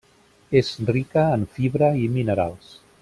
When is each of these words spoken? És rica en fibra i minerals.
És 0.61 0.71
rica 0.87 1.25
en 1.35 1.45
fibra 1.59 1.91
i 2.05 2.09
minerals. 2.17 2.75